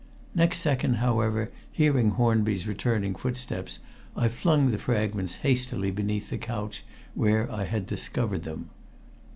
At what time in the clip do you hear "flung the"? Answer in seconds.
4.29-4.79